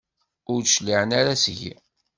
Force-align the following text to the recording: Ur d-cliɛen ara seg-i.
Ur 0.51 0.59
d-cliɛen 0.61 1.11
ara 1.19 1.41
seg-i. 1.43 1.71